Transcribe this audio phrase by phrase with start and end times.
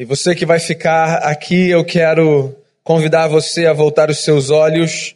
[0.00, 5.14] E você que vai ficar aqui, eu quero convidar você a voltar os seus olhos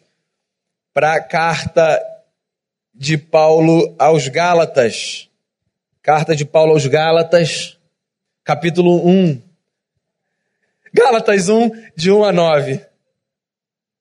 [0.93, 1.99] para a carta
[2.95, 5.31] de Paulo aos Gálatas.
[6.03, 7.79] Carta de Paulo aos Gálatas,
[8.45, 9.41] capítulo 1.
[10.93, 12.85] Gálatas 1, de 1 a 9.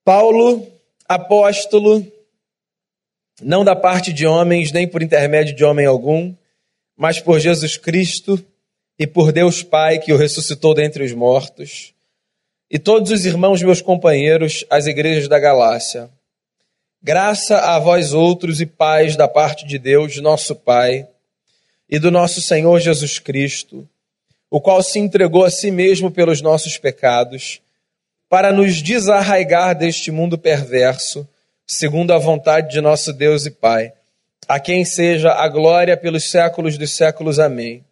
[0.04, 0.70] Paulo,
[1.08, 2.06] apóstolo,
[3.40, 6.34] não da parte de homens, nem por intermédio de homem algum,
[6.94, 8.38] mas por Jesus Cristo
[8.98, 11.92] e por Deus Pai que o ressuscitou dentre os mortos,
[12.70, 16.08] e todos os irmãos meus companheiros, as igrejas da Galácia.
[17.02, 21.06] Graça a vós outros e paz da parte de Deus, nosso Pai,
[21.88, 23.86] e do nosso Senhor Jesus Cristo,
[24.50, 27.60] o qual se entregou a si mesmo pelos nossos pecados,
[28.28, 31.28] para nos desarraigar deste mundo perverso,
[31.66, 33.92] segundo a vontade de nosso Deus e Pai,
[34.48, 37.38] a quem seja a glória pelos séculos dos séculos.
[37.38, 37.84] Amém.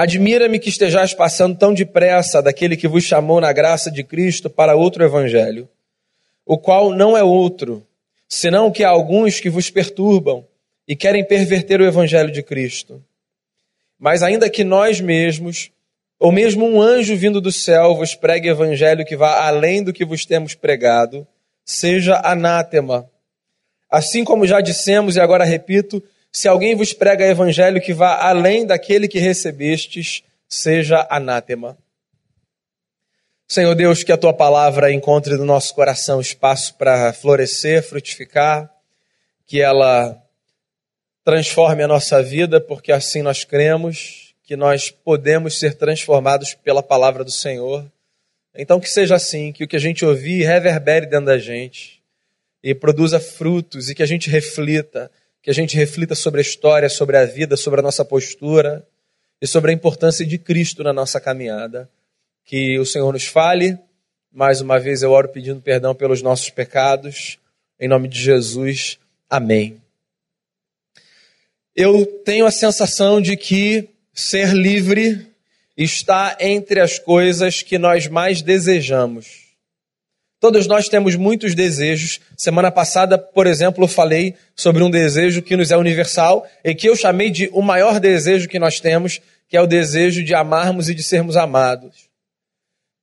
[0.00, 4.74] Admira-me que estejais passando tão depressa daquele que vos chamou na graça de Cristo para
[4.74, 5.68] outro evangelho,
[6.46, 7.86] o qual não é outro,
[8.26, 10.42] senão que há alguns que vos perturbam
[10.88, 13.04] e querem perverter o evangelho de Cristo.
[13.98, 15.70] Mas ainda que nós mesmos,
[16.18, 20.06] ou mesmo um anjo vindo do céu, vos pregue evangelho que vá além do que
[20.06, 21.26] vos temos pregado,
[21.62, 23.06] seja anátema.
[23.90, 28.64] Assim como já dissemos e agora repito, se alguém vos prega evangelho que vá além
[28.64, 31.76] daquele que recebestes, seja anátema.
[33.48, 38.72] Senhor Deus, que a tua palavra encontre no nosso coração espaço para florescer, frutificar,
[39.44, 40.16] que ela
[41.24, 47.24] transforme a nossa vida, porque assim nós cremos que nós podemos ser transformados pela palavra
[47.24, 47.90] do Senhor.
[48.54, 52.00] Então que seja assim, que o que a gente ouvir reverbere dentro da gente
[52.62, 55.10] e produza frutos e que a gente reflita
[55.42, 58.86] que a gente reflita sobre a história, sobre a vida, sobre a nossa postura
[59.40, 61.88] e sobre a importância de Cristo na nossa caminhada.
[62.44, 63.78] Que o Senhor nos fale.
[64.32, 67.38] Mais uma vez eu oro pedindo perdão pelos nossos pecados.
[67.78, 68.98] Em nome de Jesus.
[69.28, 69.80] Amém.
[71.74, 75.26] Eu tenho a sensação de que ser livre
[75.76, 79.49] está entre as coisas que nós mais desejamos.
[80.40, 82.18] Todos nós temos muitos desejos.
[82.34, 86.96] Semana passada, por exemplo, falei sobre um desejo que nos é universal e que eu
[86.96, 90.94] chamei de o maior desejo que nós temos, que é o desejo de amarmos e
[90.94, 92.08] de sermos amados.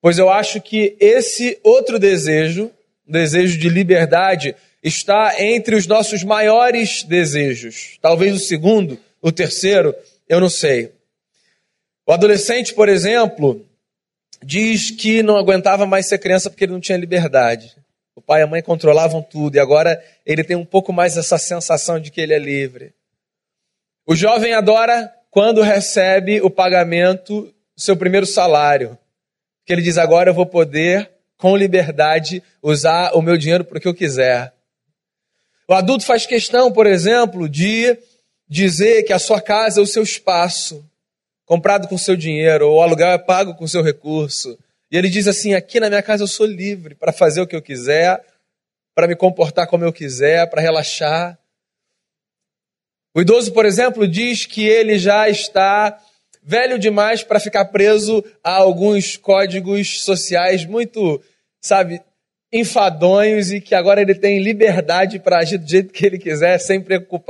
[0.01, 2.71] Pois eu acho que esse outro desejo,
[3.07, 7.99] o desejo de liberdade, está entre os nossos maiores desejos.
[8.01, 9.93] Talvez o segundo, o terceiro,
[10.27, 10.91] eu não sei.
[12.03, 13.63] O adolescente, por exemplo,
[14.43, 17.75] diz que não aguentava mais ser criança porque ele não tinha liberdade.
[18.15, 21.37] O pai e a mãe controlavam tudo e agora ele tem um pouco mais essa
[21.37, 22.93] sensação de que ele é livre.
[24.05, 28.97] O jovem adora quando recebe o pagamento do seu primeiro salário.
[29.65, 33.81] Que ele diz: agora eu vou poder, com liberdade, usar o meu dinheiro para o
[33.81, 34.53] que eu quiser.
[35.67, 37.97] O adulto faz questão, por exemplo, de
[38.47, 40.83] dizer que a sua casa é o seu espaço
[41.47, 44.59] comprado com seu dinheiro, ou o aluguel é pago com seu recurso.
[44.91, 47.56] E ele diz assim: aqui na minha casa eu sou livre para fazer o que
[47.56, 48.24] eu quiser,
[48.94, 51.40] para me comportar como eu quiser, para relaxar.
[53.16, 55.97] O idoso, por exemplo, diz que ele já está
[56.44, 61.22] velho demais para ficar preso a alguns códigos sociais muito,
[61.59, 62.02] sabe,
[62.52, 66.84] enfadonhos e que agora ele tem liberdade para agir do jeito que ele quiser, sem,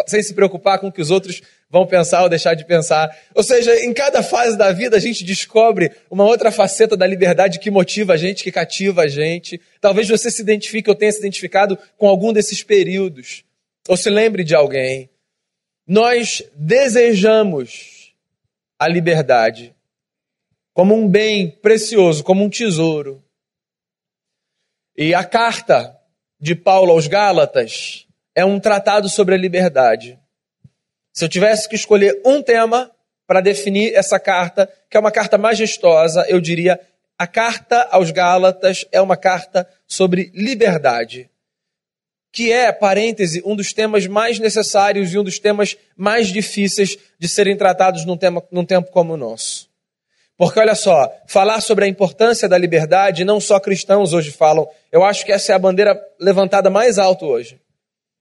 [0.06, 3.10] sem se preocupar com o que os outros vão pensar ou deixar de pensar.
[3.34, 7.60] Ou seja, em cada fase da vida a gente descobre uma outra faceta da liberdade
[7.60, 9.60] que motiva a gente, que cativa a gente.
[9.82, 13.44] Talvez você se identifique ou tenha se identificado com algum desses períodos,
[13.88, 15.10] ou se lembre de alguém.
[15.86, 18.14] Nós desejamos
[18.78, 19.74] a liberdade
[20.74, 23.24] como um bem precioso, como um tesouro.
[24.98, 25.96] E a carta
[26.40, 30.20] de Paulo aos Gálatas é um tratado sobre a liberdade.
[31.14, 32.90] Se eu tivesse que escolher um tema
[33.28, 36.80] para definir essa carta, que é uma carta majestosa, eu diria
[37.16, 41.30] a carta aos Gálatas é uma carta sobre liberdade,
[42.32, 47.28] que é, parêntese, um dos temas mais necessários e um dos temas mais difíceis de
[47.28, 49.67] serem tratados num, tema, num tempo como o nosso.
[50.38, 55.04] Porque olha só, falar sobre a importância da liberdade, não só cristãos hoje falam, eu
[55.04, 57.60] acho que essa é a bandeira levantada mais alto hoje.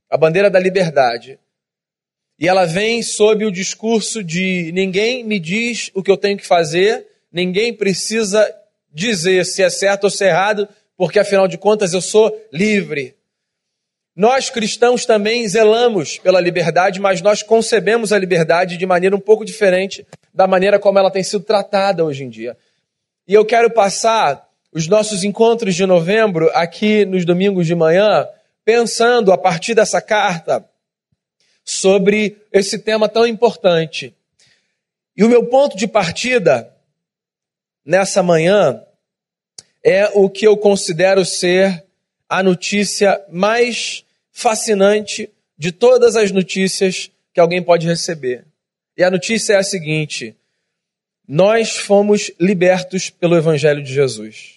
[0.08, 1.38] A bandeira da liberdade.
[2.38, 6.46] E ela vem sob o discurso de ninguém me diz o que eu tenho que
[6.46, 8.50] fazer, ninguém precisa
[8.92, 10.66] dizer se é certo ou se é errado,
[10.96, 13.14] porque afinal de contas eu sou livre.
[14.16, 19.44] Nós cristãos também zelamos pela liberdade, mas nós concebemos a liberdade de maneira um pouco
[19.44, 22.56] diferente da maneira como ela tem sido tratada hoje em dia.
[23.28, 28.26] E eu quero passar os nossos encontros de novembro aqui nos domingos de manhã,
[28.64, 30.66] pensando a partir dessa carta
[31.62, 34.14] sobre esse tema tão importante.
[35.14, 36.74] E o meu ponto de partida
[37.84, 38.82] nessa manhã
[39.84, 41.84] é o que eu considero ser
[42.26, 44.05] a notícia mais
[44.36, 48.44] fascinante de todas as notícias que alguém pode receber.
[48.94, 50.36] E a notícia é a seguinte:
[51.26, 54.56] nós fomos libertos pelo Evangelho de Jesus.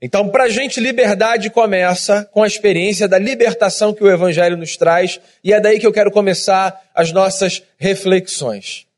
[0.00, 4.76] Então, para a gente, liberdade começa com a experiência da libertação que o Evangelho nos
[4.76, 8.88] traz, e é daí que eu quero começar as nossas reflexões.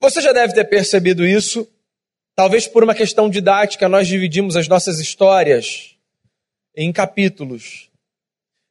[0.00, 1.68] Você já deve ter percebido isso,
[2.36, 5.91] talvez por uma questão didática, nós dividimos as nossas histórias
[6.76, 7.90] em capítulos.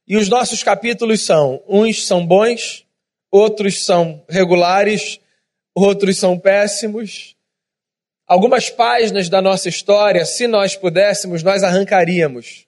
[0.06, 2.86] E os nossos capítulos são: uns são bons,
[3.30, 5.20] outros são regulares,
[5.74, 7.36] outros são péssimos.
[8.26, 12.66] Algumas páginas da nossa história, se nós pudéssemos, nós arrancaríamos.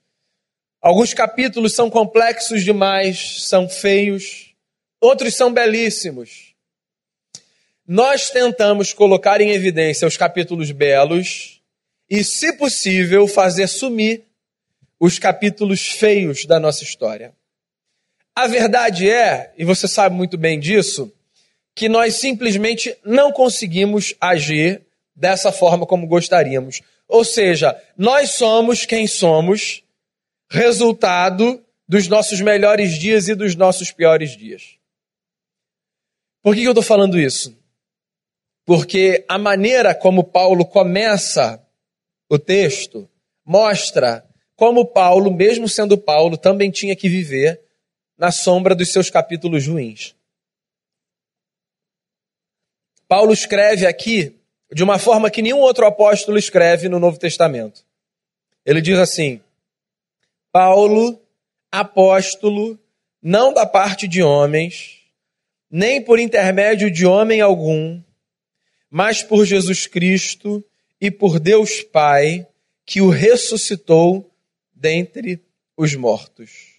[0.81, 4.55] Alguns capítulos são complexos demais, são feios,
[5.01, 6.55] outros são belíssimos.
[7.87, 11.63] Nós tentamos colocar em evidência os capítulos belos
[12.09, 14.25] e, se possível, fazer sumir
[15.05, 17.35] os capítulos feios da nossa história.
[18.35, 21.13] A verdade é, e você sabe muito bem disso,
[21.75, 24.83] que nós simplesmente não conseguimos agir
[25.15, 26.81] dessa forma como gostaríamos.
[27.07, 29.83] Ou seja, nós somos quem somos,
[30.49, 34.77] resultado dos nossos melhores dias e dos nossos piores dias.
[36.43, 37.57] Por que eu estou falando isso?
[38.65, 41.63] porque a maneira como Paulo começa
[42.29, 43.09] o texto
[43.45, 47.61] mostra como Paulo, mesmo sendo Paulo, também tinha que viver
[48.17, 50.15] na sombra dos seus capítulos ruins.
[53.09, 54.35] Paulo escreve aqui
[54.73, 57.85] de uma forma que nenhum outro apóstolo escreve no Novo Testamento.
[58.65, 59.41] Ele diz assim:
[60.51, 61.21] Paulo,
[61.71, 62.79] apóstolo,
[63.21, 65.01] não da parte de homens,
[65.71, 68.01] nem por intermédio de homem algum,
[68.91, 70.65] mas por Jesus Cristo
[71.01, 72.47] e por Deus Pai,
[72.87, 74.31] que o ressuscitou
[74.85, 75.43] dentre
[75.79, 76.75] os mortos.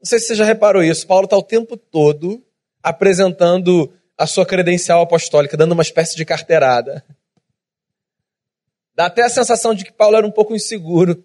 [0.00, 2.44] Não sei se você já reparou isso, Paulo está o tempo todo
[2.82, 7.04] apresentando a sua credencial apostólica, dando uma espécie de carteirada.
[8.92, 11.24] Dá até a sensação de que Paulo era um pouco inseguro.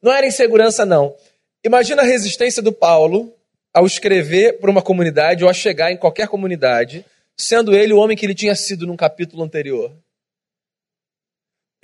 [0.00, 1.14] Não era insegurança, não.
[1.62, 3.30] Imagina a resistência do Paulo
[3.74, 7.04] ao escrever para uma comunidade ou a chegar em qualquer comunidade
[7.36, 9.94] sendo ele o homem que ele tinha sido num capítulo anterior.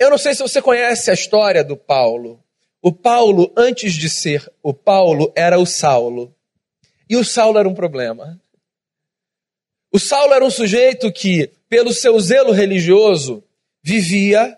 [0.03, 2.43] Eu não sei se você conhece a história do Paulo.
[2.81, 6.35] O Paulo, antes de ser o Paulo, era o Saulo.
[7.09, 8.39] E o Saulo era um problema.
[9.91, 13.43] O Saulo era um sujeito que, pelo seu zelo religioso,
[13.81, 14.57] vivia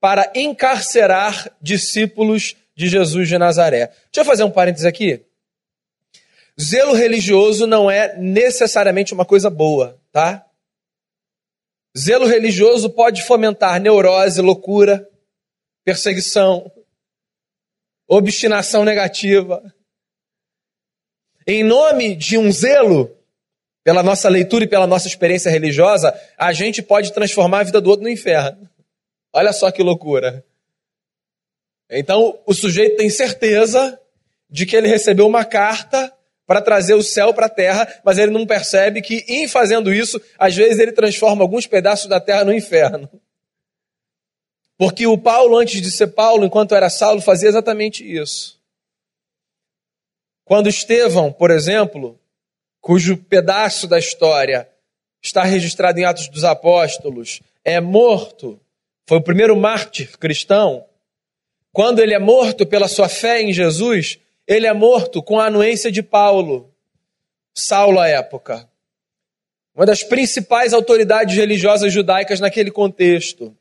[0.00, 3.86] para encarcerar discípulos de Jesus de Nazaré.
[3.86, 5.22] Deixa eu fazer um parênteses aqui.
[6.60, 10.44] Zelo religioso não é necessariamente uma coisa boa tá?
[11.98, 15.08] Zelo religioso pode fomentar neurose, loucura,
[15.84, 16.70] perseguição,
[18.06, 19.74] obstinação negativa.
[21.44, 23.10] Em nome de um zelo,
[23.82, 27.90] pela nossa leitura e pela nossa experiência religiosa, a gente pode transformar a vida do
[27.90, 28.70] outro no inferno.
[29.32, 30.44] Olha só que loucura.
[31.90, 33.98] Então, o sujeito tem certeza
[34.48, 36.14] de que ele recebeu uma carta
[36.48, 40.18] para trazer o céu para a terra, mas ele não percebe que, em fazendo isso,
[40.38, 43.06] às vezes ele transforma alguns pedaços da terra no inferno.
[44.78, 48.58] Porque o Paulo, antes de ser Paulo, enquanto era Saulo, fazia exatamente isso.
[50.42, 52.18] Quando Estevão, por exemplo,
[52.80, 54.66] cujo pedaço da história
[55.22, 58.58] está registrado em Atos dos Apóstolos, é morto,
[59.06, 60.86] foi o primeiro mártir cristão.
[61.74, 65.92] Quando ele é morto pela sua fé em Jesus, ele é morto com a anuência
[65.92, 66.72] de Paulo,
[67.54, 68.66] Saulo à época.
[69.74, 73.54] Uma das principais autoridades religiosas judaicas naquele contexto.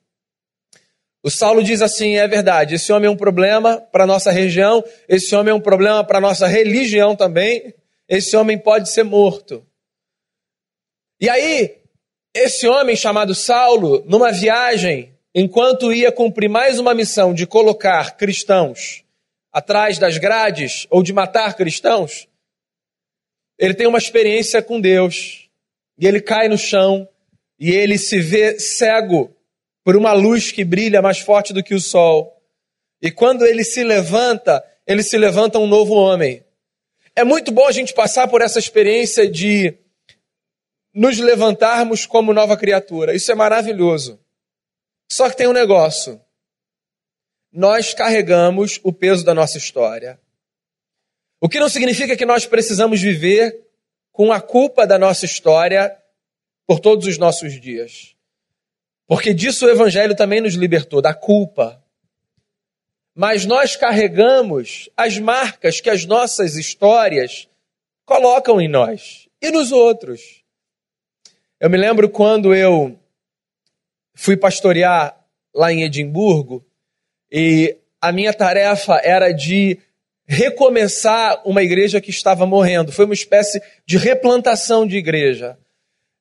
[1.22, 4.82] O Saulo diz assim: é verdade, esse homem é um problema para a nossa região,
[5.10, 7.74] esse homem é um problema para a nossa religião também,
[8.08, 9.66] esse homem pode ser morto.
[11.20, 11.76] E aí,
[12.34, 19.04] esse homem chamado Saulo, numa viagem, enquanto ia cumprir mais uma missão de colocar cristãos
[19.58, 22.28] atrás das grades ou de matar cristãos,
[23.58, 25.50] ele tem uma experiência com Deus
[25.98, 27.10] e ele cai no chão
[27.60, 29.36] e ele se vê cego
[29.84, 32.40] por uma luz que brilha mais forte do que o sol.
[33.02, 36.46] E quando ele se levanta, ele se levanta um novo homem.
[37.16, 39.76] É muito bom a gente passar por essa experiência de
[40.94, 43.16] nos levantarmos como nova criatura.
[43.16, 44.20] Isso é maravilhoso.
[45.12, 46.22] Só que tem um negócio.
[47.52, 50.20] Nós carregamos o peso da nossa história.
[51.40, 53.68] O que não significa que nós precisamos viver
[54.12, 55.96] com a culpa da nossa história
[56.66, 58.16] por todos os nossos dias.
[59.08, 61.82] Porque disso o Evangelho também nos libertou, da culpa.
[63.16, 67.48] Mas nós carregamos as marcas que as nossas histórias
[68.06, 70.44] colocam em nós e nos outros.
[71.60, 73.00] Eu me lembro quando eu
[74.14, 75.18] fui pastorear
[75.54, 76.66] lá em Edimburgo
[77.32, 79.80] e a minha tarefa era de
[80.26, 82.92] recomeçar uma igreja que estava morrendo.
[82.92, 85.58] Foi uma espécie de replantação de igreja.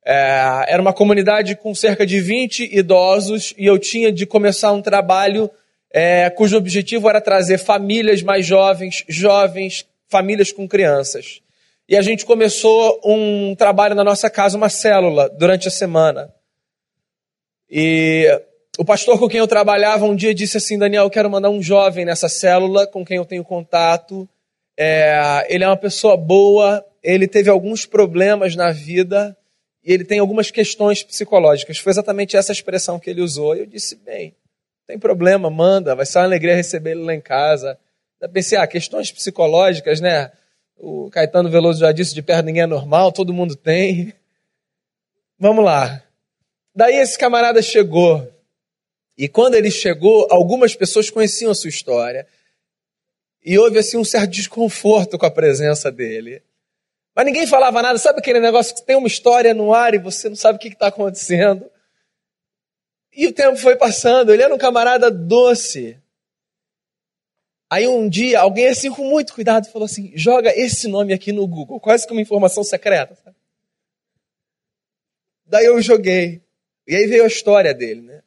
[0.04, 4.80] É, era uma comunidade com cerca de 20 idosos e eu tinha de começar um
[4.80, 5.50] trabalho
[5.90, 11.40] é, cujo objetivo era trazer famílias mais jovens, jovens, famílias com crianças.
[11.88, 16.32] E a gente começou um trabalho na nossa casa, uma célula, durante a semana.
[17.70, 18.28] E
[18.78, 21.62] o pastor com quem eu trabalhava um dia disse assim: Daniel, eu quero mandar um
[21.62, 24.28] jovem nessa célula com quem eu tenho contato.
[24.76, 29.36] É, ele é uma pessoa boa, ele teve alguns problemas na vida
[29.82, 31.78] e ele tem algumas questões psicológicas.
[31.78, 33.56] Foi exatamente essa expressão que ele usou.
[33.56, 37.14] E eu disse: bem, não tem problema, manda, vai ser uma alegria receber ele lá
[37.14, 37.78] em casa.
[38.20, 40.30] Eu pensei: ah, questões psicológicas, né?
[40.76, 44.12] O Caetano Veloso já disse: de perto ninguém é normal, todo mundo tem.
[45.38, 46.02] Vamos lá.
[46.74, 48.35] Daí esse camarada chegou
[49.16, 52.26] e quando ele chegou, algumas pessoas conheciam a sua história.
[53.42, 56.42] E houve assim um certo desconforto com a presença dele.
[57.14, 57.98] Mas ninguém falava nada.
[57.98, 60.68] Sabe aquele negócio que tem uma história no ar e você não sabe o que
[60.68, 61.70] está acontecendo?
[63.10, 64.34] E o tempo foi passando.
[64.34, 65.98] Ele era um camarada doce.
[67.70, 71.46] Aí um dia, alguém assim com muito cuidado falou assim: joga esse nome aqui no
[71.46, 73.16] Google, quase como informação secreta.
[75.46, 76.42] Daí eu joguei.
[76.86, 78.22] E aí veio a história dele, né?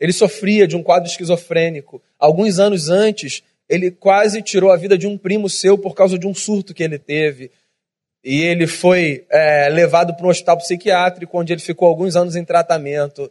[0.00, 2.02] Ele sofria de um quadro esquizofrênico.
[2.18, 6.26] Alguns anos antes, ele quase tirou a vida de um primo seu por causa de
[6.26, 7.50] um surto que ele teve.
[8.24, 12.44] E ele foi é, levado para um hospital psiquiátrico, onde ele ficou alguns anos em
[12.44, 13.30] tratamento.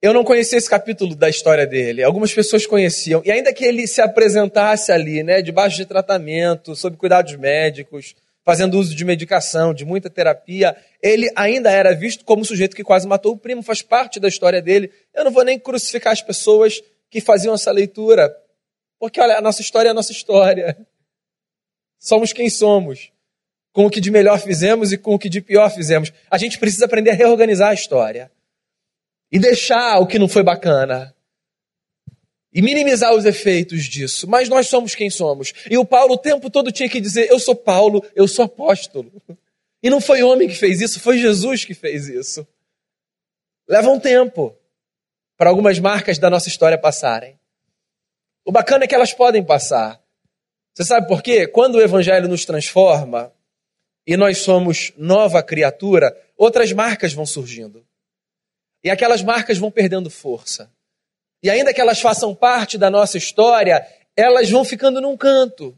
[0.00, 2.02] Eu não conhecia esse capítulo da história dele.
[2.02, 3.22] Algumas pessoas conheciam.
[3.24, 8.78] E ainda que ele se apresentasse ali, né, debaixo de tratamento, sob cuidados médicos, fazendo
[8.78, 13.06] uso de medicação, de muita terapia, ele ainda era visto como um sujeito que quase
[13.06, 14.92] matou o primo, faz parte da história dele.
[15.14, 18.34] Eu não vou nem crucificar as pessoas que faziam essa leitura,
[18.98, 20.76] porque olha, a nossa história é a nossa história.
[21.98, 23.12] Somos quem somos,
[23.72, 26.12] com o que de melhor fizemos e com o que de pior fizemos.
[26.28, 28.28] A gente precisa aprender a reorganizar a história
[29.30, 31.14] e deixar o que não foi bacana
[32.52, 34.28] e minimizar os efeitos disso.
[34.28, 35.52] Mas nós somos quem somos.
[35.70, 39.10] E o Paulo o tempo todo tinha que dizer: Eu sou Paulo, eu sou apóstolo.
[39.82, 42.46] E não foi homem que fez isso, foi Jesus que fez isso.
[43.66, 44.56] Leva um tempo
[45.36, 47.38] para algumas marcas da nossa história passarem.
[48.44, 50.00] O bacana é que elas podem passar.
[50.74, 51.46] Você sabe por quê?
[51.46, 53.32] Quando o Evangelho nos transforma
[54.06, 57.84] e nós somos nova criatura, outras marcas vão surgindo.
[58.84, 60.70] E aquelas marcas vão perdendo força.
[61.42, 65.76] E ainda que elas façam parte da nossa história, elas vão ficando num canto.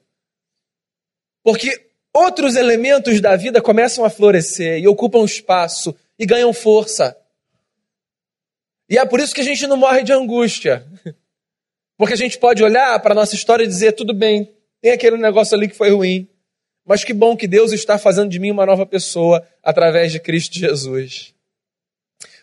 [1.43, 7.17] Porque outros elementos da vida começam a florescer e ocupam espaço e ganham força.
[8.89, 10.87] E é por isso que a gente não morre de angústia.
[11.97, 14.53] Porque a gente pode olhar para a nossa história e dizer: tudo bem,
[14.83, 16.29] tem aquele negócio ali que foi ruim,
[16.85, 20.59] mas que bom que Deus está fazendo de mim uma nova pessoa através de Cristo
[20.59, 21.33] Jesus.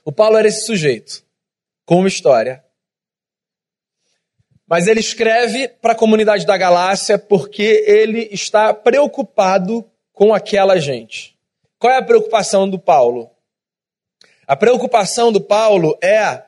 [0.03, 1.23] O Paulo era esse sujeito,
[1.85, 2.63] com uma história.
[4.71, 11.37] Mas ele escreve para a comunidade da Galácia porque ele está preocupado com aquela gente.
[11.77, 13.29] Qual é a preocupação do Paulo?
[14.47, 16.43] A preocupação do Paulo é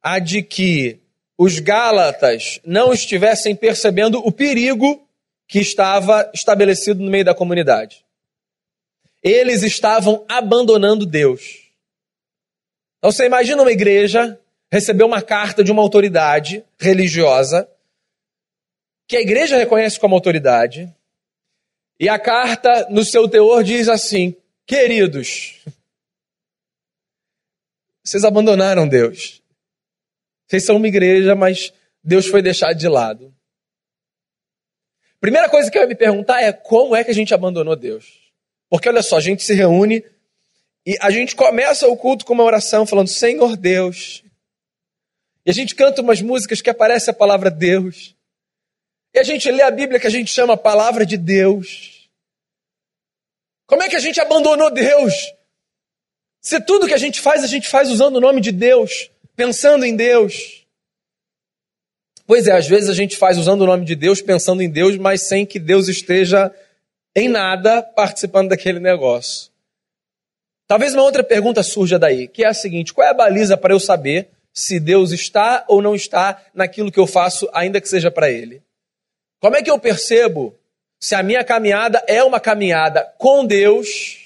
[0.00, 1.00] a de que
[1.36, 5.04] os Gálatas não estivessem percebendo o perigo
[5.48, 8.04] que estava estabelecido no meio da comunidade.
[9.20, 11.72] Eles estavam abandonando Deus.
[12.98, 14.38] Então você imagina uma igreja
[14.74, 17.70] recebeu uma carta de uma autoridade religiosa,
[19.06, 20.92] que a igreja reconhece como autoridade,
[22.00, 24.34] e a carta, no seu teor, diz assim:
[24.66, 25.62] Queridos,
[28.02, 29.40] vocês abandonaram Deus.
[30.48, 33.32] Vocês são uma igreja, mas Deus foi deixado de lado.
[35.20, 38.32] Primeira coisa que eu ia me perguntar é como é que a gente abandonou Deus?
[38.68, 40.04] Porque olha só, a gente se reúne
[40.84, 44.23] e a gente começa o culto com uma oração falando: Senhor Deus,
[45.46, 48.16] e a gente canta umas músicas que aparece a palavra Deus.
[49.14, 52.08] E a gente lê a Bíblia que a gente chama a palavra de Deus.
[53.66, 55.12] Como é que a gente abandonou Deus?
[56.40, 59.84] Se tudo que a gente faz, a gente faz usando o nome de Deus, pensando
[59.84, 60.66] em Deus.
[62.26, 64.96] Pois é, às vezes a gente faz usando o nome de Deus, pensando em Deus,
[64.96, 66.52] mas sem que Deus esteja
[67.14, 69.50] em nada participando daquele negócio.
[70.66, 73.74] Talvez uma outra pergunta surja daí, que é a seguinte: qual é a baliza para
[73.74, 78.10] eu saber se Deus está ou não está naquilo que eu faço, ainda que seja
[78.10, 78.62] para Ele?
[79.40, 80.56] Como é que eu percebo
[81.00, 84.20] se a minha caminhada é uma caminhada com Deus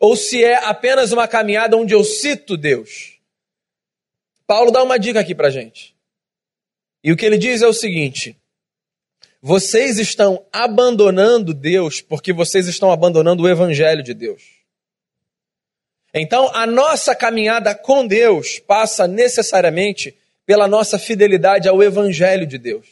[0.00, 3.18] ou se é apenas uma caminhada onde eu cito Deus?
[4.46, 5.94] Paulo dá uma dica aqui para gente.
[7.04, 8.36] E o que ele diz é o seguinte:
[9.40, 14.59] vocês estão abandonando Deus porque vocês estão abandonando o Evangelho de Deus.
[16.12, 22.86] Então, a nossa caminhada com Deus passa necessariamente pela nossa fidelidade ao Evangelho de Deus.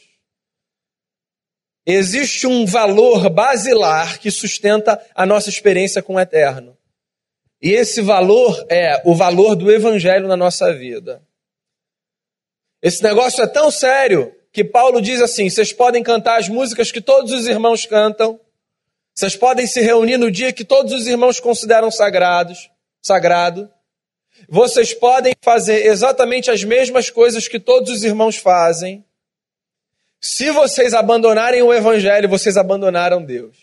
[1.85, 6.77] Existe um valor basilar que sustenta a nossa experiência com o eterno.
[7.61, 11.21] E esse valor é o valor do Evangelho na nossa vida.
[12.81, 17.01] Esse negócio é tão sério que Paulo diz assim: vocês podem cantar as músicas que
[17.01, 18.39] todos os irmãos cantam,
[19.13, 22.69] vocês podem se reunir no dia que todos os irmãos consideram sagrados,
[23.01, 23.69] sagrado.
[24.47, 29.05] Vocês podem fazer exatamente as mesmas coisas que todos os irmãos fazem.
[30.21, 33.57] Se vocês abandonarem o evangelho, vocês abandonaram Deus.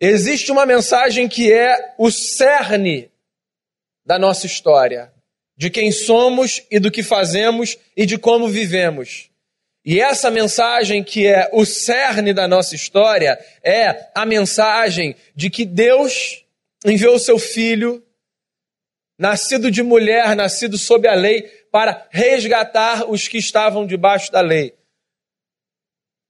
[0.00, 3.10] Existe uma mensagem que é o cerne
[4.04, 5.12] da nossa história
[5.56, 9.30] de quem somos e do que fazemos e de como vivemos.
[9.84, 15.64] E essa mensagem, que é o cerne da nossa história, é a mensagem de que
[15.64, 16.44] Deus
[16.90, 18.02] enviou o seu filho,
[19.18, 24.74] nascido de mulher, nascido sob a lei, para resgatar os que estavam debaixo da lei.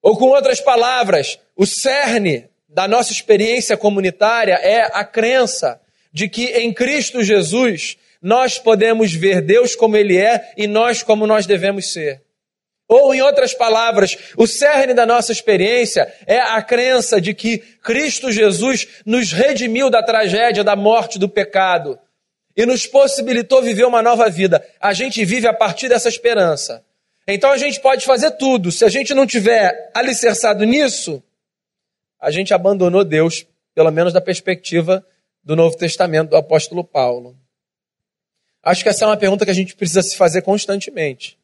[0.03, 5.81] Ou, com outras palavras, o cerne da nossa experiência comunitária é a crença
[6.13, 11.27] de que em Cristo Jesus nós podemos ver Deus como Ele é e nós como
[11.27, 12.25] nós devemos ser.
[12.89, 18.31] Ou, em outras palavras, o cerne da nossa experiência é a crença de que Cristo
[18.31, 21.99] Jesus nos redimiu da tragédia, da morte, do pecado
[22.57, 24.65] e nos possibilitou viver uma nova vida.
[24.81, 26.85] A gente vive a partir dessa esperança.
[27.27, 28.71] Então a gente pode fazer tudo.
[28.71, 31.21] Se a gente não tiver alicerçado nisso,
[32.21, 33.45] a gente abandonou Deus,
[33.75, 35.05] pelo menos da perspectiva
[35.43, 37.37] do Novo Testamento do apóstolo Paulo.
[38.63, 41.37] Acho que essa é uma pergunta que a gente precisa se fazer constantemente.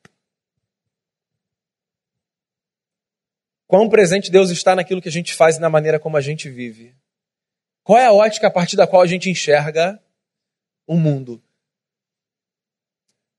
[3.73, 6.47] Quão presente Deus está naquilo que a gente faz e na maneira como a gente
[6.51, 6.95] vive?
[7.83, 9.99] Qual é a ótica a partir da qual a gente enxerga
[10.87, 11.43] o mundo?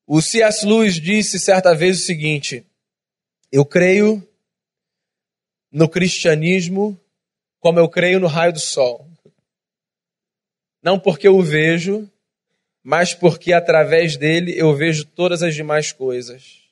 [0.08, 0.66] O C.S.
[0.66, 2.66] Lewis disse certa vez o seguinte:
[3.52, 4.28] Eu creio
[5.72, 7.00] no cristianismo
[7.60, 9.08] como eu creio no raio do sol.
[10.82, 12.10] Não porque eu o vejo,
[12.82, 16.63] mas porque através dele eu vejo todas as demais coisas.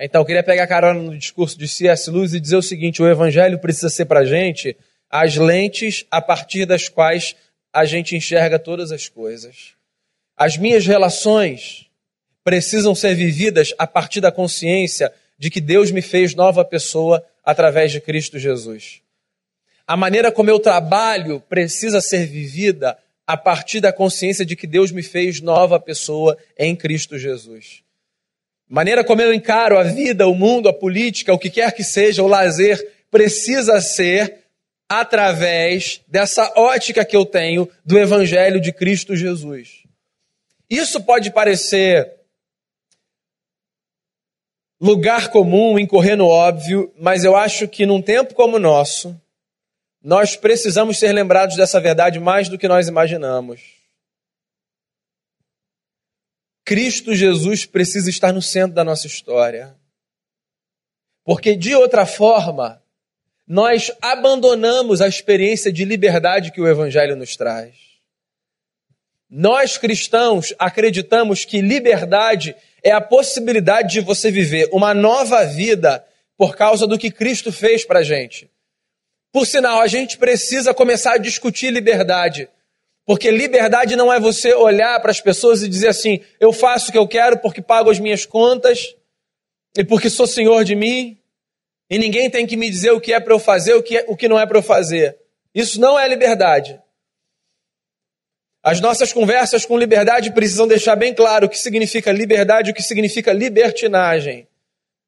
[0.00, 2.10] Então, eu queria pegar carona no discurso de C.S.
[2.10, 4.76] Lewis e dizer o seguinte: o evangelho precisa ser para a gente
[5.10, 7.34] as lentes a partir das quais
[7.72, 9.74] a gente enxerga todas as coisas.
[10.36, 11.86] As minhas relações
[12.44, 17.92] precisam ser vividas a partir da consciência de que Deus me fez nova pessoa através
[17.92, 19.00] de Cristo Jesus.
[19.86, 24.92] A maneira como eu trabalho precisa ser vivida a partir da consciência de que Deus
[24.92, 27.82] me fez nova pessoa em Cristo Jesus.
[28.68, 32.22] Maneira como eu encaro a vida, o mundo, a política, o que quer que seja,
[32.22, 34.44] o lazer, precisa ser
[34.88, 39.84] através dessa ótica que eu tenho do Evangelho de Cristo Jesus.
[40.68, 42.12] Isso pode parecer
[44.80, 49.18] lugar comum, incorrer no óbvio, mas eu acho que num tempo como o nosso,
[50.02, 53.77] nós precisamos ser lembrados dessa verdade mais do que nós imaginamos.
[56.68, 59.74] Cristo Jesus precisa estar no centro da nossa história.
[61.24, 62.82] Porque de outra forma,
[63.46, 67.74] nós abandonamos a experiência de liberdade que o Evangelho nos traz.
[69.30, 76.04] Nós cristãos acreditamos que liberdade é a possibilidade de você viver uma nova vida
[76.36, 78.50] por causa do que Cristo fez para a gente.
[79.32, 82.46] Por sinal, a gente precisa começar a discutir liberdade.
[83.08, 86.92] Porque liberdade não é você olhar para as pessoas e dizer assim: eu faço o
[86.92, 88.94] que eu quero porque pago as minhas contas
[89.74, 91.18] e porque sou senhor de mim,
[91.88, 94.04] e ninguém tem que me dizer o que é para eu fazer, o que, é,
[94.08, 95.16] o que não é para eu fazer.
[95.54, 96.78] Isso não é liberdade.
[98.62, 102.74] As nossas conversas com liberdade precisam deixar bem claro o que significa liberdade e o
[102.74, 104.46] que significa libertinagem.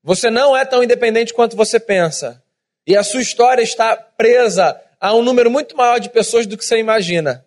[0.02, 2.42] Você não é tão independente quanto você pensa.
[2.86, 6.64] E a sua história está presa a um número muito maior de pessoas do que
[6.64, 7.44] você imagina.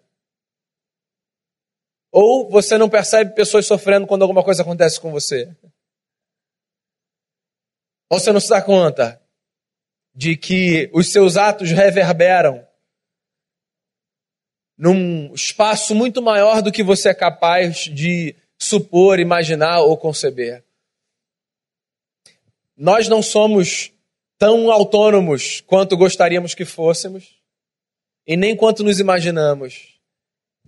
[2.16, 5.52] Ou você não percebe pessoas sofrendo quando alguma coisa acontece com você?
[8.08, 9.20] Ou você não se dá conta
[10.14, 12.68] de que os seus atos reverberam
[14.78, 20.64] num espaço muito maior do que você é capaz de supor, imaginar ou conceber?
[22.78, 23.92] Nós não somos
[24.38, 27.42] tão autônomos quanto gostaríamos que fôssemos
[28.28, 29.93] e nem quanto nos imaginamos.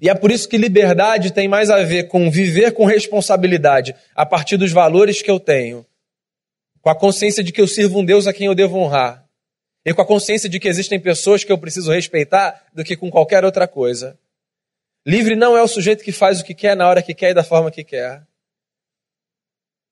[0.01, 4.25] E é por isso que liberdade tem mais a ver com viver com responsabilidade a
[4.25, 5.85] partir dos valores que eu tenho,
[6.81, 9.25] com a consciência de que eu sirvo um Deus a quem eu devo honrar,
[9.85, 13.09] e com a consciência de que existem pessoas que eu preciso respeitar, do que com
[13.09, 14.19] qualquer outra coisa.
[15.05, 17.33] Livre não é o sujeito que faz o que quer na hora que quer e
[17.33, 18.25] da forma que quer.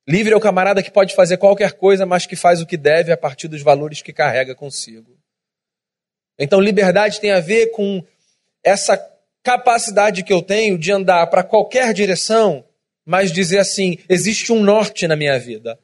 [0.08, 3.12] Livre é o camarada que pode fazer qualquer coisa, mas que faz o que deve
[3.12, 5.18] a partir dos valores que carrega consigo.
[6.38, 8.04] Então, liberdade tem a ver com
[8.63, 8.98] essa
[9.43, 12.63] capacidade que eu tenho de andar para qualquer direção,
[13.06, 15.77] mas dizer assim: existe um norte na minha vida.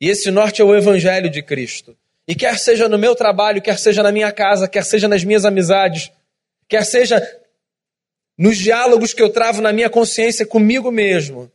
[0.00, 1.96] E esse norte é o Evangelho de Cristo.
[2.26, 5.44] E quer seja no meu trabalho, quer seja na minha casa, quer seja nas minhas
[5.44, 6.10] amizades,
[6.68, 7.20] quer seja
[8.38, 11.50] nos diálogos que eu travo na minha consciência comigo mesmo,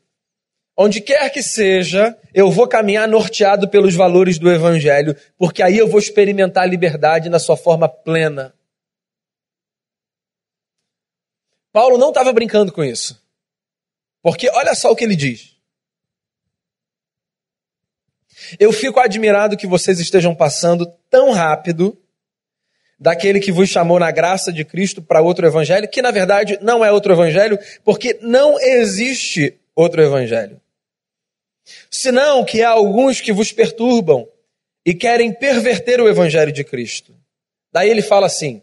[0.77, 5.87] Onde quer que seja, eu vou caminhar norteado pelos valores do Evangelho, porque aí eu
[5.87, 8.53] vou experimentar a liberdade na sua forma plena.
[11.75, 13.21] Paulo não estava brincando com isso.
[14.21, 15.57] Porque olha só o que ele diz.
[18.57, 22.01] Eu fico admirado que vocês estejam passando tão rápido
[22.97, 26.85] daquele que vos chamou na graça de Cristo para outro evangelho, que na verdade não
[26.85, 30.61] é outro evangelho, porque não existe outro evangelho
[31.89, 34.27] senão que há alguns que vos perturbam
[34.85, 37.15] e querem perverter o evangelho de Cristo.
[37.71, 38.61] Daí ele fala assim: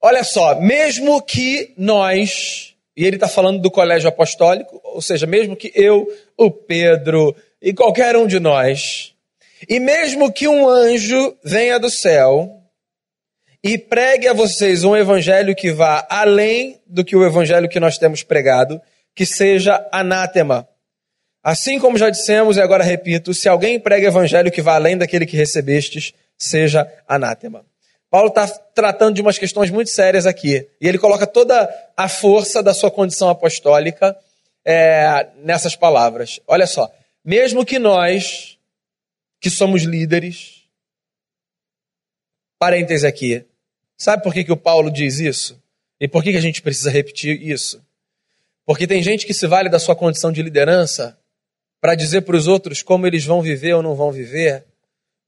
[0.00, 5.56] olha só, mesmo que nós, e ele está falando do colégio apostólico, ou seja, mesmo
[5.56, 6.06] que eu,
[6.36, 9.14] o Pedro e qualquer um de nós,
[9.68, 12.54] e mesmo que um anjo venha do céu
[13.62, 17.98] e pregue a vocês um evangelho que vá além do que o evangelho que nós
[17.98, 18.80] temos pregado,
[19.14, 20.68] que seja anátema
[21.42, 25.24] Assim como já dissemos e agora repito, se alguém prega evangelho que vá além daquele
[25.24, 27.64] que recebestes, seja anátema.
[28.10, 30.66] Paulo está tratando de umas questões muito sérias aqui.
[30.80, 34.16] E ele coloca toda a força da sua condição apostólica
[34.64, 36.40] é, nessas palavras.
[36.46, 36.90] Olha só.
[37.24, 38.58] Mesmo que nós,
[39.40, 40.62] que somos líderes,
[42.58, 43.44] parêntese aqui,
[43.96, 45.60] sabe por que, que o Paulo diz isso?
[46.00, 47.84] E por que, que a gente precisa repetir isso?
[48.64, 51.18] Porque tem gente que se vale da sua condição de liderança
[51.80, 54.64] para dizer para os outros como eles vão viver ou não vão viver,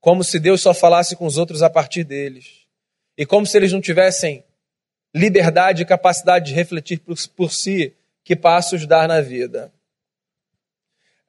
[0.01, 2.60] como se Deus só falasse com os outros a partir deles.
[3.21, 4.43] E como se eles não tivessem
[5.15, 9.71] liberdade e capacidade de refletir por, por si que passos dar na vida.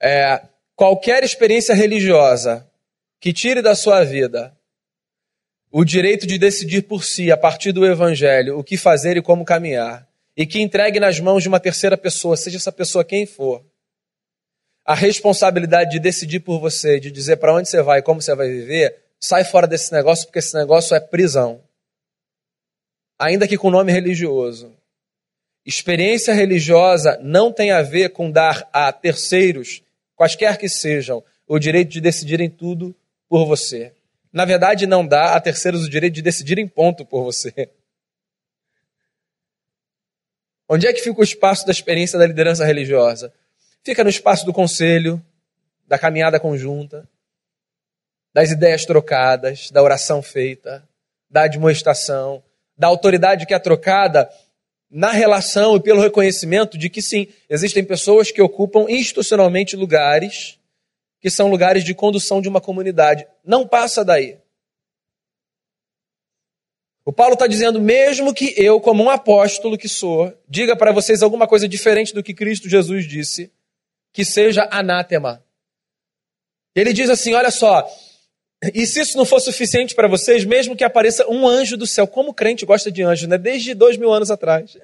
[0.01, 0.41] É,
[0.73, 2.65] qualquer experiência religiosa
[3.19, 4.57] que tire da sua vida
[5.69, 9.43] o direito de decidir por si, a partir do Evangelho, o que fazer e como
[9.43, 13.65] caminhar, e que entregue nas mãos de uma terceira pessoa, seja essa pessoa quem for,
[14.85, 18.33] a responsabilidade de decidir por você, de dizer para onde você vai e como você
[18.33, 21.61] vai viver, sai fora desse negócio, porque esse negócio é prisão.
[23.21, 24.75] Ainda que com nome religioso.
[25.63, 29.83] Experiência religiosa não tem a ver com dar a terceiros,
[30.15, 32.95] quaisquer que sejam, o direito de decidirem tudo
[33.29, 33.93] por você.
[34.33, 37.69] Na verdade, não dá a terceiros o direito de decidirem ponto por você.
[40.67, 43.31] Onde é que fica o espaço da experiência da liderança religiosa?
[43.83, 45.23] Fica no espaço do conselho,
[45.87, 47.07] da caminhada conjunta,
[48.33, 50.83] das ideias trocadas, da oração feita,
[51.29, 52.41] da admoestação,
[52.81, 54.27] da autoridade que é trocada
[54.89, 60.57] na relação e pelo reconhecimento de que sim, existem pessoas que ocupam institucionalmente lugares
[61.19, 63.27] que são lugares de condução de uma comunidade.
[63.45, 64.39] Não passa daí.
[67.05, 71.21] O Paulo está dizendo, mesmo que eu, como um apóstolo que sou, diga para vocês
[71.21, 73.51] alguma coisa diferente do que Cristo Jesus disse,
[74.11, 75.45] que seja anátema.
[76.75, 77.87] Ele diz assim: olha só,
[78.73, 82.07] e se isso não for suficiente para vocês, mesmo que apareça um anjo do céu,
[82.07, 83.37] como crente gosta de anjo, né?
[83.37, 84.77] Desde dois mil anos atrás.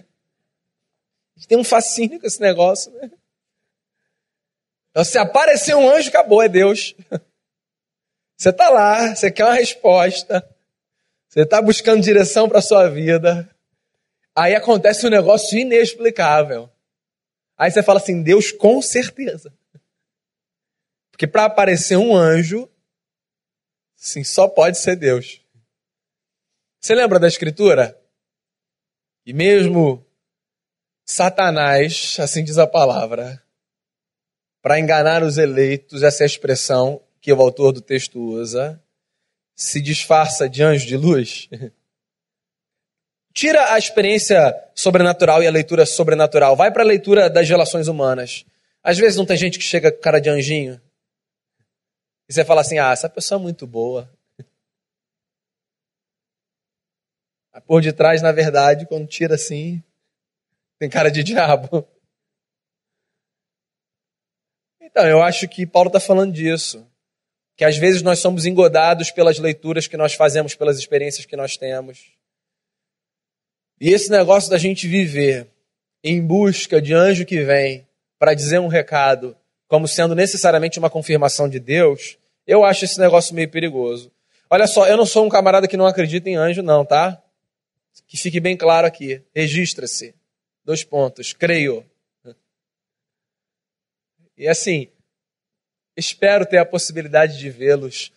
[1.48, 3.12] Tem um fascínio com esse negócio, né?
[4.90, 6.96] Então, se aparecer um anjo, acabou, é Deus.
[8.36, 10.48] Você está lá, você quer uma resposta,
[11.28, 13.50] você está buscando direção para sua vida.
[14.36, 16.70] Aí acontece um negócio inexplicável.
[17.58, 19.52] Aí você fala assim: Deus, com certeza.
[21.12, 22.70] Porque para aparecer um anjo,
[23.98, 25.42] sim, só pode ser Deus.
[26.80, 28.00] Você lembra da escritura?
[29.26, 30.06] E mesmo
[31.06, 33.44] Satanás, assim diz a palavra,
[34.62, 38.82] para enganar os eleitos, essa é a expressão que o autor do texto usa,
[39.56, 41.50] se disfarça de anjo de luz.
[43.34, 46.56] Tira a experiência sobrenatural e a leitura sobrenatural.
[46.56, 48.46] Vai para a leitura das relações humanas.
[48.84, 50.82] Às vezes não tem gente que chega com cara de anjinho.
[52.30, 54.12] E você fala assim: ah, essa pessoa é muito boa.
[57.66, 59.82] Por detrás, na verdade, quando tira assim,
[60.80, 61.88] tem cara de diabo.
[64.90, 66.90] Então, eu acho que Paulo está falando disso.
[67.56, 71.58] Que às vezes nós somos engodados pelas leituras que nós fazemos, pelas experiências que nós
[71.58, 72.18] temos.
[73.80, 75.48] E esse negócio da gente viver
[76.04, 77.88] em busca de anjo que vem
[78.18, 79.38] para dizer um recado,
[79.68, 84.12] como sendo necessariamente uma confirmação de Deus, eu acho esse negócio meio perigoso.
[84.50, 87.22] Olha só, eu não sou um camarada que não acredita em anjo, não, tá?
[88.08, 89.22] Que fique bem claro aqui.
[89.36, 90.16] Registra-se.
[90.64, 91.34] Dois pontos.
[91.34, 91.86] Creio.
[94.38, 94.88] E assim,
[95.96, 98.14] espero ter a possibilidade de vê-los.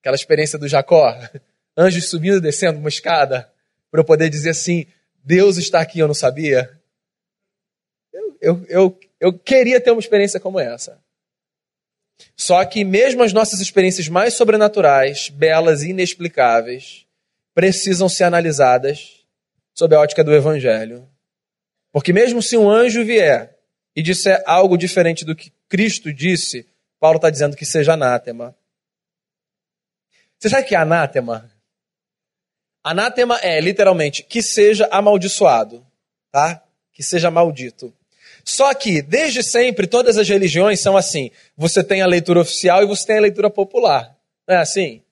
[0.00, 1.14] Aquela experiência do Jacó.
[1.76, 3.52] Anjos subindo e descendo uma escada.
[3.90, 4.86] Para eu poder dizer assim:
[5.22, 6.70] Deus está aqui, eu não sabia.
[8.12, 10.98] Eu, eu, eu, eu queria ter uma experiência como essa.
[12.36, 17.06] Só que, mesmo as nossas experiências mais sobrenaturais, belas e inexplicáveis,
[17.54, 19.24] precisam ser analisadas
[19.74, 21.08] sob a ótica do Evangelho.
[21.92, 23.56] Porque mesmo se um anjo vier
[23.94, 26.66] e disser algo diferente do que Cristo disse,
[26.98, 28.56] Paulo está dizendo que seja anátema.
[30.38, 31.50] Você sabe o que é anátema?
[32.82, 35.86] Anátema é, literalmente, que seja amaldiçoado,
[36.30, 36.62] tá?
[36.92, 37.94] Que seja maldito.
[38.50, 41.30] Só que, desde sempre, todas as religiões são assim.
[41.56, 44.16] Você tem a leitura oficial e você tem a leitura popular.
[44.46, 45.02] Não é assim?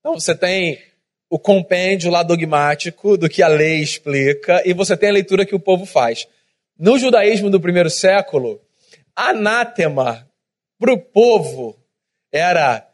[0.00, 0.78] Então, você tem
[1.30, 5.54] o compêndio lá dogmático do que a lei explica e você tem a leitura que
[5.54, 6.28] o povo faz.
[6.78, 8.60] No judaísmo do primeiro século,
[9.16, 10.28] anátema
[10.78, 11.74] para o povo
[12.30, 12.86] era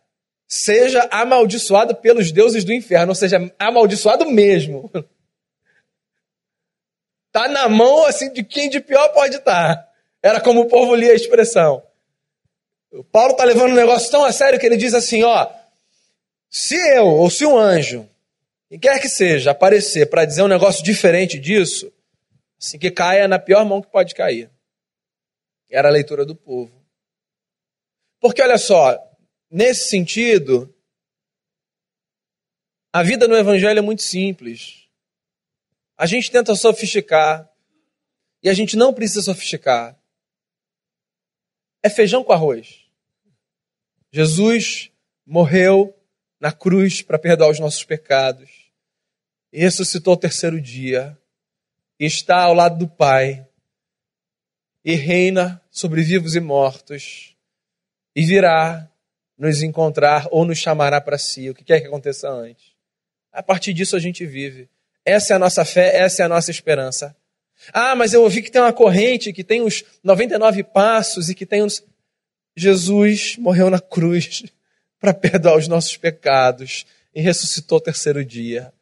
[0.47, 4.89] seja amaldiçoado pelos deuses do inferno, ou seja, amaldiçoado mesmo.
[7.33, 9.77] Tá na mão assim de quem de pior pode estar.
[9.77, 9.89] Tá.
[10.23, 11.83] Era como o povo lia a expressão.
[12.93, 15.51] O Paulo está levando um negócio tão a sério que ele diz assim, ó,
[16.51, 18.07] se eu ou se um anjo
[18.71, 21.91] e quer que seja, aparecer para dizer um negócio diferente disso,
[22.61, 24.51] assim que caia na pior mão que pode cair.
[25.71, 26.71] Era a leitura do povo.
[28.21, 28.97] Porque olha só,
[29.51, 30.73] nesse sentido,
[32.93, 34.82] a vida no Evangelho é muito simples.
[36.03, 37.49] A gente tenta sofisticar,
[38.43, 39.97] e a gente não precisa sofisticar.
[41.81, 42.87] É feijão com arroz.
[44.11, 44.91] Jesus
[45.25, 45.97] morreu
[46.41, 48.51] na cruz para perdoar os nossos pecados
[49.53, 51.17] e ressuscitou ao terceiro dia,
[52.01, 53.47] e está ao lado do Pai,
[54.85, 57.37] e reina sobre vivos e mortos,
[58.13, 58.91] e virá
[59.39, 62.73] nos encontrar ou nos chamará para si, o que quer que aconteça antes.
[63.31, 64.69] A partir disso a gente vive.
[65.05, 67.17] Essa é a nossa fé, essa é a nossa esperança.
[67.73, 71.47] Ah, mas eu ouvi que tem uma corrente que tem os 99 passos e que
[71.47, 71.83] tem uns.
[72.57, 74.45] Jesus morreu na cruz
[75.01, 76.85] para perdoar os nossos pecados
[77.15, 78.73] e ressuscitou ao terceiro dia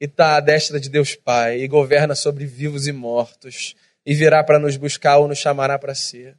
[0.00, 4.44] e está à destra de Deus Pai e governa sobre vivos e mortos e virá
[4.44, 6.34] para nos buscar ou nos chamará para si.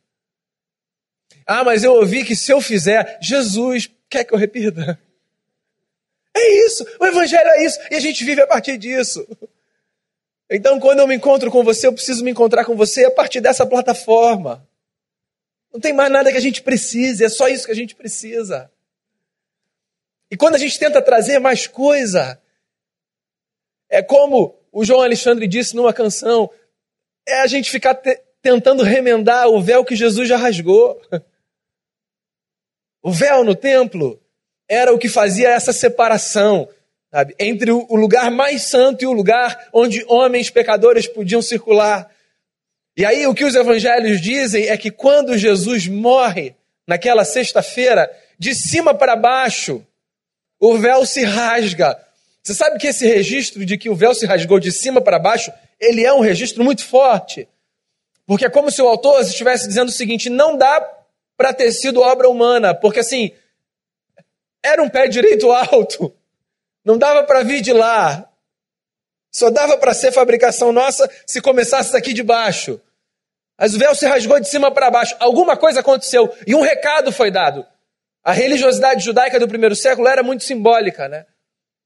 [1.46, 5.00] Ah, mas eu ouvi que se eu fizer, Jesus quer que eu repita.
[6.36, 9.26] É isso, o Evangelho é isso, e a gente vive a partir disso.
[10.50, 13.40] Então, quando eu me encontro com você, eu preciso me encontrar com você a partir
[13.40, 14.68] dessa plataforma.
[15.74, 18.70] Não tem mais nada que a gente precise, é só isso que a gente precisa.
[20.30, 22.40] E quando a gente tenta trazer mais coisa,
[23.90, 26.50] é como o João Alexandre disse numa canção:
[27.26, 31.02] é a gente ficar te tentando remendar o véu que Jesus já rasgou.
[33.08, 34.20] O véu no templo
[34.68, 36.68] era o que fazia essa separação
[37.16, 42.12] sabe, entre o lugar mais santo e o lugar onde homens pecadores podiam circular.
[42.98, 48.54] E aí o que os evangelhos dizem é que quando Jesus morre, naquela sexta-feira, de
[48.54, 49.82] cima para baixo,
[50.60, 51.98] o véu se rasga,
[52.44, 55.52] você sabe que esse registro de que o véu se rasgou de cima para baixo,
[55.80, 57.48] ele é um registro muito forte.
[58.28, 60.86] Porque é como se o autor estivesse dizendo o seguinte: não dá
[61.38, 63.32] para ter sido obra humana, porque assim,
[64.66, 66.14] era um pé direito alto,
[66.84, 68.30] não dava para vir de lá,
[69.32, 72.80] só dava para ser fabricação nossa se começasse daqui de baixo.
[73.58, 77.12] Mas o véu se rasgou de cima para baixo, alguma coisa aconteceu e um recado
[77.12, 77.66] foi dado.
[78.24, 81.26] A religiosidade judaica do primeiro século era muito simbólica, né?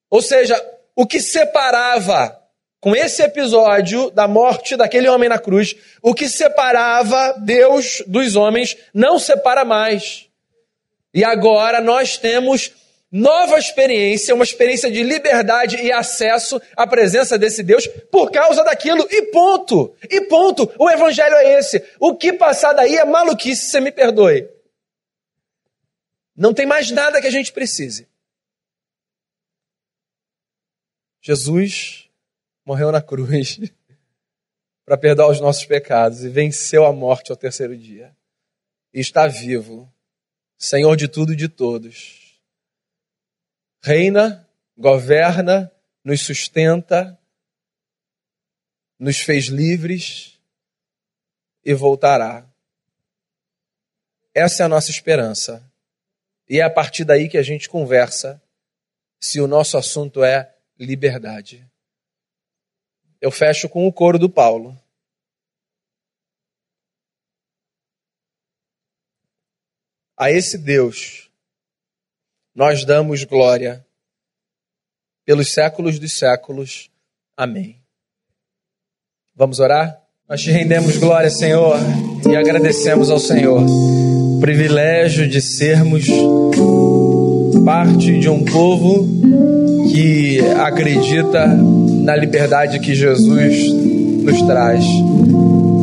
[0.10, 0.64] Ou seja,
[0.96, 2.40] o que separava
[2.80, 8.78] com esse episódio da morte daquele homem na cruz, o que separava Deus dos homens
[8.94, 10.29] não separa mais.
[11.14, 12.72] E agora nós temos
[13.12, 19.08] nova experiência, uma experiência de liberdade e acesso à presença desse Deus por causa daquilo.
[19.10, 19.96] E ponto.
[20.10, 20.72] E ponto.
[20.78, 21.84] O evangelho é esse.
[22.00, 24.48] O que passar daí é maluquice, você me perdoe.
[26.36, 28.08] Não tem mais nada que a gente precise.
[31.22, 32.10] Jesus
[32.66, 33.60] morreu na cruz
[34.86, 38.16] para perdoar os nossos pecados e venceu a morte ao terceiro dia.
[38.94, 39.92] E está vivo,
[40.60, 42.38] Senhor de tudo e de todos.
[43.82, 44.46] Reina,
[44.78, 45.72] governa,
[46.04, 47.18] nos sustenta,
[49.00, 50.38] nos fez livres
[51.64, 52.46] e voltará.
[54.34, 55.64] Essa é a nossa esperança.
[56.50, 58.42] E é a partir daí que a gente conversa
[59.18, 61.66] se o nosso assunto é liberdade.
[63.22, 64.78] Eu fecho com o coro do Paulo.
[70.20, 71.30] A esse Deus
[72.54, 73.86] nós damos glória
[75.26, 76.90] pelos séculos dos séculos.
[77.38, 77.78] Amém.
[79.34, 79.98] Vamos orar?
[80.28, 81.78] Nós te rendemos glória, Senhor,
[82.30, 86.06] e agradecemos ao Senhor o privilégio de sermos
[87.64, 89.08] parte de um povo
[89.90, 93.72] que acredita na liberdade que Jesus
[94.22, 94.84] nos traz.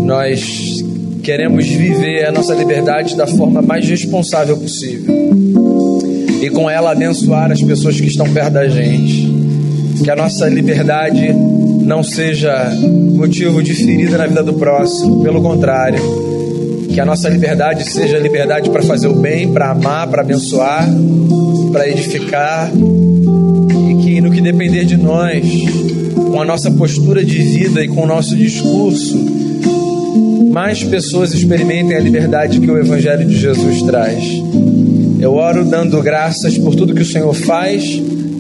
[0.05, 0.85] Nós
[1.27, 5.13] queremos viver a nossa liberdade da forma mais responsável possível.
[6.41, 9.27] E com ela abençoar as pessoas que estão perto da gente.
[10.05, 11.33] Que a nossa liberdade
[11.83, 15.99] não seja motivo de ferida na vida do próximo, pelo contrário,
[16.95, 20.89] que a nossa liberdade seja liberdade para fazer o bem, para amar, para abençoar,
[21.73, 22.71] para edificar.
[22.73, 25.45] E que no que depender de nós
[26.15, 29.46] com a nossa postura de vida e com o nosso discurso,
[30.53, 34.23] mais pessoas experimentem a liberdade que o Evangelho de Jesus traz.
[35.21, 37.85] Eu oro dando graças por tudo que o Senhor faz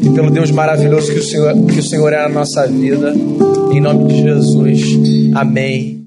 [0.02, 3.14] e pelo Deus maravilhoso que o Senhor, que o Senhor é na nossa vida.
[3.72, 4.82] Em nome de Jesus.
[5.34, 6.05] Amém.